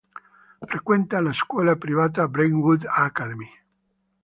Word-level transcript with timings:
Frequenta 0.65 1.21
la 1.21 1.31
scuola 1.31 1.75
privata 1.75 2.27
Brentwood 2.27 2.85
Academy. 2.87 3.47